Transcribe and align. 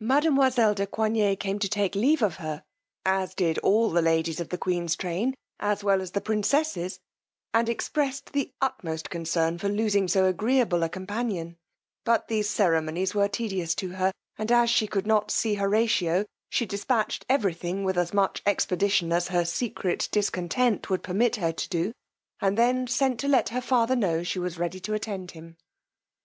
Mademoiselle 0.00 0.74
de 0.74 0.88
Coigney 0.88 1.36
came 1.38 1.60
to 1.60 1.68
take 1.68 1.94
leave 1.94 2.20
of 2.20 2.34
her, 2.38 2.64
as 3.06 3.32
did 3.32 3.58
all 3.58 3.90
the 3.92 4.02
ladies 4.02 4.40
of 4.40 4.48
the 4.48 4.58
queen's 4.58 4.96
train 4.96 5.36
as 5.60 5.84
well 5.84 6.02
as 6.02 6.10
the 6.10 6.20
princess's, 6.20 6.98
and 7.54 7.68
expressed 7.68 8.32
the 8.32 8.52
utmost 8.60 9.08
concern 9.08 9.56
for 9.56 9.68
losing 9.68 10.08
so 10.08 10.24
agreeable 10.24 10.82
a 10.82 10.88
companion; 10.88 11.56
but 12.04 12.26
these 12.26 12.50
ceremonies 12.50 13.14
were 13.14 13.28
tedious 13.28 13.72
to 13.72 13.90
her, 13.90 14.12
and 14.36 14.50
as 14.50 14.68
she 14.68 14.88
could 14.88 15.06
not 15.06 15.30
see 15.30 15.54
Horatio, 15.54 16.24
she 16.50 16.66
dispatched 16.66 17.24
every 17.28 17.54
thing 17.54 17.84
with 17.84 17.96
as 17.96 18.12
much 18.12 18.42
expedition 18.46 19.12
as 19.12 19.28
her 19.28 19.44
secret 19.44 20.08
discontent 20.10 20.90
would 20.90 21.04
permit 21.04 21.36
her 21.36 21.52
to 21.52 21.68
do, 21.68 21.92
and 22.40 22.58
then 22.58 22.88
sent 22.88 23.20
to 23.20 23.28
let 23.28 23.50
her 23.50 23.60
father 23.62 23.94
know 23.94 24.24
she 24.24 24.40
was 24.40 24.58
ready 24.58 24.80
to 24.80 24.92
attend 24.94 25.30
him. 25.30 25.56